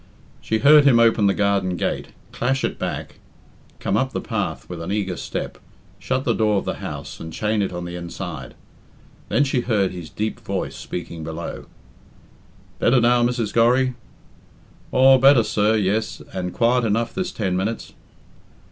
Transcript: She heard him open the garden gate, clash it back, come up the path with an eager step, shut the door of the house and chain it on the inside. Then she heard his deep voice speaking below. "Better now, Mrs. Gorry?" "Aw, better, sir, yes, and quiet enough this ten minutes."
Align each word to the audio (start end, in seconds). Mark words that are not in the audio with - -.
She 0.41 0.57
heard 0.57 0.85
him 0.85 0.99
open 0.99 1.27
the 1.27 1.33
garden 1.35 1.75
gate, 1.75 2.07
clash 2.31 2.63
it 2.63 2.79
back, 2.79 3.19
come 3.79 3.95
up 3.95 4.13
the 4.13 4.19
path 4.19 4.67
with 4.67 4.81
an 4.81 4.91
eager 4.91 5.15
step, 5.15 5.59
shut 5.99 6.23
the 6.23 6.33
door 6.33 6.57
of 6.57 6.65
the 6.65 6.77
house 6.81 7.19
and 7.19 7.31
chain 7.31 7.61
it 7.61 7.71
on 7.71 7.85
the 7.85 7.95
inside. 7.95 8.55
Then 9.29 9.43
she 9.43 9.61
heard 9.61 9.91
his 9.91 10.09
deep 10.09 10.39
voice 10.39 10.75
speaking 10.75 11.23
below. 11.23 11.67
"Better 12.79 12.99
now, 12.99 13.21
Mrs. 13.21 13.53
Gorry?" 13.53 13.93
"Aw, 14.91 15.19
better, 15.19 15.43
sir, 15.43 15.75
yes, 15.75 16.19
and 16.33 16.51
quiet 16.51 16.83
enough 16.83 17.13
this 17.13 17.31
ten 17.31 17.55
minutes." 17.55 17.93